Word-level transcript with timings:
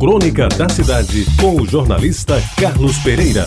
Crônica 0.00 0.48
da 0.48 0.66
Cidade, 0.66 1.26
com 1.38 1.60
o 1.60 1.66
jornalista 1.66 2.40
Carlos 2.58 2.96
Pereira. 3.00 3.46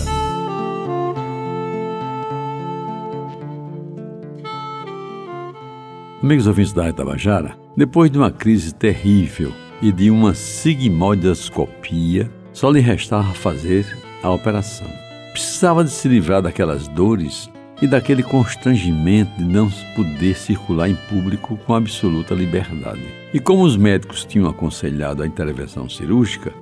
Amigos 6.21 6.46
ouvintes 6.46 6.71
da 6.71 6.88
Itabajara, 6.88 7.58
depois 7.76 8.12
de 8.12 8.20
uma 8.20 8.29
crise 8.29 8.71
terrível 8.71 9.52
e 9.81 9.92
de 9.92 10.12
uma 10.12 10.36
sigmoidoscopia, 10.36 12.29
só 12.54 12.70
lhe 12.70 12.81
restava 12.81 13.33
fazer 13.33 13.97
a 14.22 14.29
operação. 14.29 14.88
Precisava 15.31 15.83
de 15.83 15.90
se 15.90 16.07
livrar 16.07 16.43
daquelas 16.43 16.88
dores 16.88 17.49
e 17.84 17.88
daquele 17.88 18.23
constrangimento 18.23 19.29
de 19.38 19.43
não 19.43 19.70
poder 19.93 20.38
circular 20.38 20.89
em 20.89 20.95
público 20.95 21.59
com 21.66 21.75
absoluta 21.75 22.34
liberdade. 22.34 23.04
E 23.34 23.41
como 23.41 23.61
os 23.61 23.75
médicos 23.75 24.23
tinham 24.23 24.48
aconselhado 24.48 25.21
a 25.21 25.27
intervenção 25.27 25.89
cirúrgica, 25.89 26.54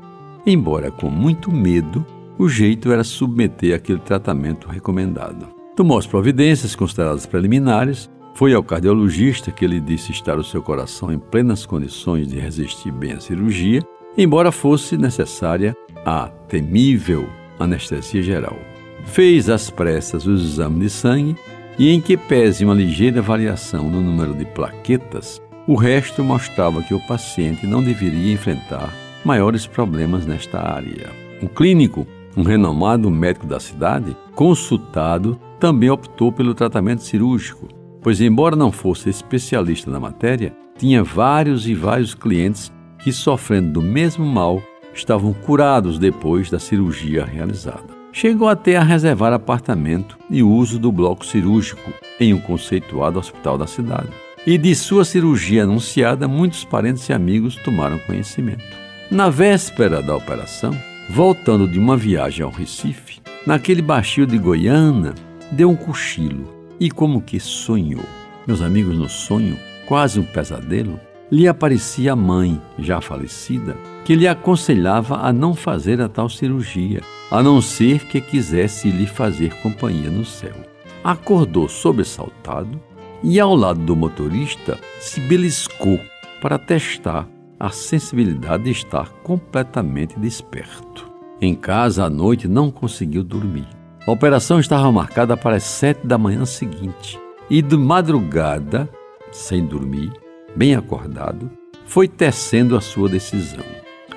embora 0.47 0.89
com 0.89 1.11
muito 1.11 1.51
medo, 1.51 2.03
o 2.39 2.49
jeito 2.49 2.91
era 2.91 3.03
submeter 3.03 3.75
aquele 3.75 3.99
tratamento 3.99 4.67
recomendado. 4.67 5.47
Tomou 5.75 5.99
as 5.99 6.07
providências 6.07 6.75
consideradas 6.75 7.27
preliminares 7.27 8.09
foi 8.33 8.55
ao 8.55 8.63
cardiologista 8.63 9.51
que 9.51 9.67
lhe 9.67 9.79
disse 9.79 10.11
estar 10.11 10.39
o 10.39 10.43
seu 10.43 10.63
coração 10.63 11.13
em 11.13 11.19
plenas 11.19 11.67
condições 11.67 12.27
de 12.27 12.39
resistir 12.39 12.91
bem 12.91 13.11
à 13.11 13.19
cirurgia, 13.19 13.83
embora 14.17 14.51
fosse 14.51 14.97
necessária 14.97 15.77
a 16.03 16.29
temível 16.47 17.29
anestesia 17.59 18.23
geral. 18.23 18.70
Fez 19.05 19.49
às 19.49 19.69
pressas 19.69 20.25
os 20.25 20.43
exames 20.43 20.79
de 20.79 20.89
sangue 20.89 21.35
e, 21.77 21.89
em 21.89 21.99
que 21.99 22.15
pese 22.15 22.63
uma 22.63 22.73
ligeira 22.73 23.21
variação 23.21 23.89
no 23.89 24.01
número 24.01 24.33
de 24.33 24.45
plaquetas, 24.45 25.41
o 25.67 25.75
resto 25.75 26.23
mostrava 26.23 26.81
que 26.81 26.93
o 26.93 27.07
paciente 27.07 27.67
não 27.67 27.83
deveria 27.83 28.33
enfrentar 28.33 28.93
maiores 29.23 29.67
problemas 29.67 30.25
nesta 30.25 30.59
área. 30.59 31.09
O 31.41 31.47
clínico, 31.47 32.07
um 32.35 32.43
renomado 32.43 33.09
médico 33.09 33.45
da 33.45 33.59
cidade, 33.59 34.15
consultado, 34.35 35.39
também 35.59 35.89
optou 35.89 36.31
pelo 36.31 36.55
tratamento 36.55 37.03
cirúrgico 37.03 37.81
pois, 38.01 38.19
embora 38.19 38.55
não 38.55 38.71
fosse 38.71 39.09
especialista 39.09 39.89
na 39.89 39.99
matéria, 39.99 40.53
tinha 40.77 41.03
vários 41.03 41.67
e 41.67 41.75
vários 41.75 42.15
clientes 42.15 42.71
que, 42.99 43.13
sofrendo 43.13 43.73
do 43.73 43.81
mesmo 43.81 44.25
mal, 44.25 44.61
estavam 44.93 45.31
curados 45.31 45.99
depois 45.99 46.49
da 46.49 46.59
cirurgia 46.59 47.23
realizada. 47.23 48.00
Chegou 48.13 48.49
até 48.49 48.75
a 48.75 48.83
reservar 48.83 49.31
apartamento 49.31 50.17
e 50.29 50.43
uso 50.43 50.77
do 50.77 50.91
bloco 50.91 51.25
cirúrgico 51.25 51.93
em 52.19 52.33
um 52.33 52.39
conceituado 52.39 53.17
hospital 53.17 53.57
da 53.57 53.65
cidade. 53.65 54.09
E 54.45 54.57
de 54.57 54.75
sua 54.75 55.05
cirurgia 55.05 55.63
anunciada, 55.63 56.27
muitos 56.27 56.65
parentes 56.65 57.07
e 57.07 57.13
amigos 57.13 57.55
tomaram 57.55 57.99
conhecimento. 57.99 58.63
Na 59.09 59.29
véspera 59.29 60.01
da 60.01 60.15
operação, 60.15 60.75
voltando 61.09 61.67
de 61.67 61.79
uma 61.79 61.95
viagem 61.95 62.43
ao 62.43 62.51
Recife, 62.51 63.21
naquele 63.45 63.81
baixio 63.81 64.25
de 64.25 64.37
Goiânia, 64.37 65.13
deu 65.51 65.69
um 65.69 65.75
cochilo 65.75 66.47
e 66.79 66.89
como 66.89 67.21
que 67.21 67.39
sonhou. 67.39 68.05
Meus 68.45 68.61
amigos, 68.61 68.97
no 68.97 69.07
sonho, 69.07 69.57
quase 69.85 70.19
um 70.19 70.23
pesadelo, 70.23 70.99
lhe 71.31 71.47
aparecia 71.47 72.11
a 72.11 72.15
mãe, 72.15 72.61
já 72.77 72.99
falecida, 72.99 73.77
que 74.03 74.15
lhe 74.15 74.27
aconselhava 74.27 75.15
a 75.17 75.31
não 75.31 75.55
fazer 75.55 76.01
a 76.01 76.09
tal 76.09 76.27
cirurgia, 76.27 77.01
a 77.31 77.41
não 77.41 77.61
ser 77.61 78.05
que 78.07 78.19
quisesse 78.19 78.91
lhe 78.91 79.07
fazer 79.07 79.55
companhia 79.61 80.09
no 80.09 80.25
céu. 80.25 80.55
Acordou 81.03 81.69
sobressaltado 81.69 82.79
e, 83.23 83.39
ao 83.39 83.55
lado 83.55 83.79
do 83.79 83.95
motorista, 83.95 84.77
se 84.99 85.21
beliscou 85.21 85.99
para 86.41 86.59
testar 86.59 87.27
a 87.57 87.69
sensibilidade 87.69 88.63
de 88.63 88.71
estar 88.71 89.09
completamente 89.23 90.19
desperto. 90.19 91.09
Em 91.39 91.55
casa 91.55 92.05
à 92.05 92.09
noite 92.09 92.47
não 92.47 92.69
conseguiu 92.69 93.23
dormir. 93.23 93.67
A 94.05 94.11
operação 94.11 94.59
estava 94.59 94.91
marcada 94.91 95.37
para 95.37 95.55
as 95.55 95.63
sete 95.63 96.05
da 96.05 96.17
manhã 96.17 96.43
seguinte 96.45 97.19
e 97.49 97.61
de 97.61 97.77
madrugada, 97.77 98.89
sem 99.31 99.65
dormir, 99.65 100.11
bem 100.55 100.75
acordado, 100.75 101.49
foi 101.85 102.07
tecendo 102.07 102.75
a 102.75 102.81
sua 102.81 103.09
decisão. 103.09 103.65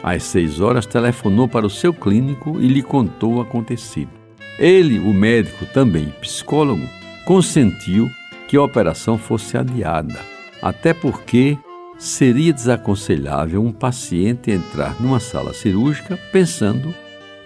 Às 0.02 0.22
seis 0.24 0.60
horas 0.60 0.86
telefonou 0.86 1.48
para 1.48 1.66
o 1.66 1.70
seu 1.70 1.92
clínico 1.92 2.60
e 2.60 2.68
lhe 2.68 2.82
contou 2.82 3.36
o 3.36 3.40
acontecido. 3.40 4.10
Ele, 4.58 4.98
o 4.98 5.12
médico, 5.12 5.66
também 5.66 6.12
psicólogo, 6.20 6.86
consentiu 7.24 8.08
que 8.46 8.56
a 8.56 8.62
operação 8.62 9.16
fosse 9.16 9.56
adiada, 9.56 10.20
até 10.60 10.92
porque 10.92 11.58
seria 11.98 12.52
desaconselhável 12.52 13.62
um 13.62 13.72
paciente 13.72 14.50
entrar 14.50 15.00
numa 15.00 15.20
sala 15.20 15.54
cirúrgica 15.54 16.18
pensando 16.30 16.94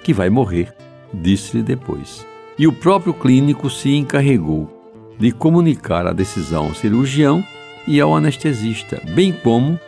que 0.03 0.13
vai 0.13 0.29
morrer, 0.29 0.75
disse-lhe 1.15 1.63
depois 1.63 2.27
e 2.59 2.67
o 2.67 2.73
próprio 2.73 3.15
clínico 3.15 3.71
se 3.71 3.95
encarregou 3.95 4.69
de 5.19 5.31
comunicar 5.31 6.07
a 6.07 6.13
decisão 6.13 6.67
ao 6.67 6.75
cirurgião 6.75 7.45
e 7.89 8.01
ao 8.03 8.15
anestesista, 8.15 9.01
bem 9.15 9.33
como 9.33 9.81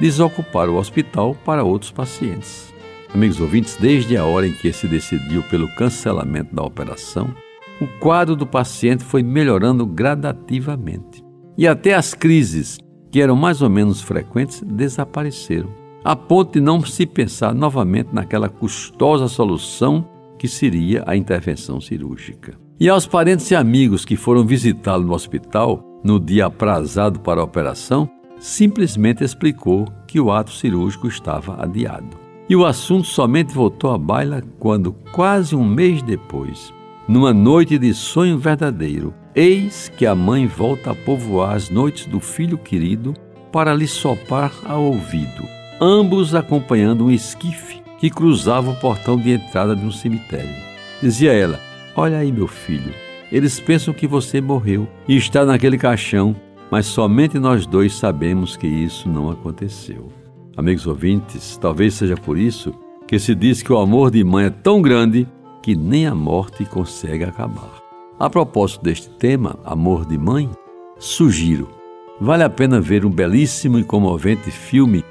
desocupar 0.00 0.70
o 0.70 0.76
hospital 0.76 1.34
para 1.44 1.64
outros 1.64 1.90
pacientes. 1.90 2.72
Amigos 3.12 3.40
ouvintes, 3.40 3.76
desde 3.80 4.16
a 4.16 4.24
hora 4.24 4.46
em 4.46 4.52
que 4.52 4.72
se 4.72 4.86
decidiu 4.86 5.42
pelo 5.44 5.68
cancelamento 5.74 6.54
da 6.54 6.62
operação, 6.62 7.34
o 7.80 7.86
quadro 7.98 8.36
do 8.36 8.46
paciente 8.46 9.02
foi 9.02 9.24
melhorando 9.24 9.84
gradativamente. 9.84 11.24
E 11.56 11.66
até 11.66 11.94
as 11.94 12.14
crises, 12.14 12.78
que 13.10 13.20
eram 13.20 13.34
mais 13.34 13.60
ou 13.60 13.68
menos 13.68 14.00
frequentes, 14.00 14.62
desapareceram, 14.62 15.70
a 16.04 16.14
ponto 16.14 16.52
de 16.52 16.60
não 16.60 16.84
se 16.84 17.06
pensar 17.06 17.52
novamente 17.52 18.10
naquela 18.12 18.48
custosa 18.48 19.26
solução 19.26 20.08
que 20.38 20.46
seria 20.46 21.02
a 21.06 21.16
intervenção 21.16 21.80
cirúrgica. 21.80 22.56
E 22.78 22.88
aos 22.88 23.04
parentes 23.04 23.50
e 23.50 23.56
amigos 23.56 24.04
que 24.04 24.14
foram 24.14 24.46
visitá-lo 24.46 25.04
no 25.04 25.14
hospital 25.14 25.87
no 26.02 26.18
dia 26.18 26.46
aprazado 26.46 27.20
para 27.20 27.40
a 27.40 27.44
operação, 27.44 28.08
simplesmente 28.38 29.24
explicou 29.24 29.86
que 30.06 30.20
o 30.20 30.30
ato 30.30 30.52
cirúrgico 30.52 31.08
estava 31.08 31.62
adiado. 31.62 32.16
E 32.48 32.56
o 32.56 32.64
assunto 32.64 33.06
somente 33.06 33.52
voltou 33.52 33.92
à 33.92 33.98
baila 33.98 34.42
quando, 34.58 34.92
quase 35.12 35.54
um 35.54 35.64
mês 35.64 36.00
depois, 36.02 36.72
numa 37.06 37.32
noite 37.32 37.78
de 37.78 37.92
sonho 37.92 38.38
verdadeiro, 38.38 39.12
eis 39.34 39.90
que 39.96 40.06
a 40.06 40.14
mãe 40.14 40.46
volta 40.46 40.92
a 40.92 40.94
povoar 40.94 41.54
as 41.54 41.68
noites 41.68 42.06
do 42.06 42.20
filho 42.20 42.56
querido 42.56 43.14
para 43.52 43.74
lhe 43.74 43.86
soprar 43.86 44.52
ao 44.64 44.82
ouvido, 44.82 45.42
ambos 45.80 46.34
acompanhando 46.34 47.06
um 47.06 47.10
esquife 47.10 47.82
que 47.98 48.10
cruzava 48.10 48.70
o 48.70 48.76
portão 48.76 49.16
de 49.16 49.32
entrada 49.32 49.74
de 49.74 49.84
um 49.84 49.90
cemitério. 49.90 50.54
Dizia 51.02 51.32
ela: 51.32 51.60
Olha 51.96 52.18
aí, 52.18 52.30
meu 52.30 52.46
filho, 52.46 52.94
eles 53.30 53.60
pensam 53.60 53.92
que 53.92 54.06
você 54.06 54.40
morreu 54.40 54.88
e 55.06 55.16
está 55.16 55.44
naquele 55.44 55.76
caixão, 55.78 56.34
mas 56.70 56.86
somente 56.86 57.38
nós 57.38 57.66
dois 57.66 57.94
sabemos 57.94 58.56
que 58.56 58.66
isso 58.66 59.08
não 59.08 59.30
aconteceu. 59.30 60.08
Amigos 60.56 60.86
ouvintes, 60.86 61.56
talvez 61.56 61.94
seja 61.94 62.16
por 62.16 62.36
isso 62.36 62.74
que 63.06 63.18
se 63.18 63.34
diz 63.34 63.62
que 63.62 63.72
o 63.72 63.78
amor 63.78 64.10
de 64.10 64.22
mãe 64.22 64.46
é 64.46 64.50
tão 64.50 64.82
grande 64.82 65.26
que 65.62 65.74
nem 65.74 66.06
a 66.06 66.14
morte 66.14 66.64
consegue 66.64 67.24
acabar. 67.24 67.82
A 68.18 68.28
propósito 68.28 68.82
deste 68.82 69.08
tema, 69.10 69.58
amor 69.64 70.04
de 70.04 70.18
mãe, 70.18 70.50
sugiro. 70.98 71.68
Vale 72.20 72.42
a 72.42 72.50
pena 72.50 72.80
ver 72.80 73.06
um 73.06 73.10
belíssimo 73.10 73.78
e 73.78 73.84
comovente 73.84 74.50
filme 74.50 75.04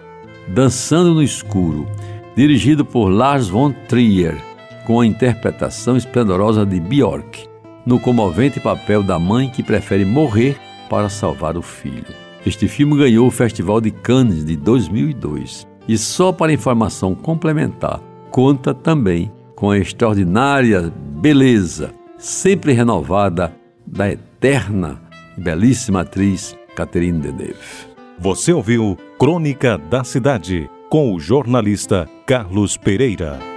Dançando 0.47 1.13
no 1.13 1.23
Escuro, 1.23 1.87
dirigido 2.35 2.85
por 2.85 3.09
Lars 3.09 3.47
von 3.49 3.71
Trier, 3.87 4.37
com 4.85 5.01
a 5.01 5.05
interpretação 5.05 5.97
esplendorosa 5.97 6.65
de 6.65 6.79
Björk, 6.79 7.47
no 7.87 7.97
comovente 7.97 8.59
papel 8.59 9.01
da 9.01 9.17
mãe 9.17 9.49
que 9.49 9.63
prefere 9.63 10.03
morrer 10.03 10.57
para 10.89 11.07
salvar 11.07 11.55
o 11.55 11.61
filho. 11.61 12.13
Este 12.45 12.67
filme 12.67 12.97
ganhou 12.97 13.27
o 13.27 13.31
Festival 13.31 13.79
de 13.79 13.91
Cannes 13.91 14.43
de 14.43 14.57
2002 14.57 15.65
e, 15.87 15.97
só 15.97 16.33
para 16.33 16.51
informação 16.51 17.15
complementar, 17.15 18.01
conta 18.29 18.73
também 18.73 19.31
com 19.55 19.71
a 19.71 19.77
extraordinária 19.77 20.93
beleza, 21.21 21.93
sempre 22.17 22.73
renovada, 22.73 23.55
da 23.85 24.11
eterna 24.11 25.01
e 25.37 25.41
belíssima 25.41 26.01
atriz 26.01 26.57
Catherine 26.75 27.21
Deneuve. 27.21 27.87
Você 28.19 28.51
ouviu 28.51 28.97
Crônica 29.17 29.77
da 29.77 30.03
Cidade 30.03 30.69
com 30.89 31.13
o 31.13 31.19
jornalista 31.21 32.05
Carlos 32.25 32.75
Pereira. 32.75 33.56